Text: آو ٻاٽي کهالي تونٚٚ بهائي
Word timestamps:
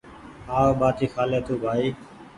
آو 0.55 0.69
ٻاٽي 0.79 1.05
کهالي 1.11 1.39
تونٚٚ 1.45 1.61
بهائي 1.61 1.89